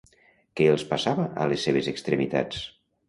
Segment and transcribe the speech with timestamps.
[0.61, 2.65] Què els passava a les seves extremitats?